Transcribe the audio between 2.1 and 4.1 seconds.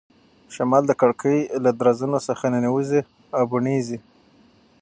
څخه ننوځي او بڼیږي.